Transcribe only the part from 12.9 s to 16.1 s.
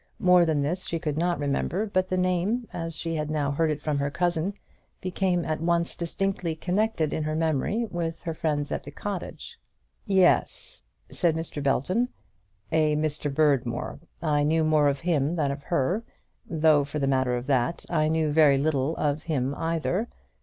Mr. Berdmore. I knew more of him than of her,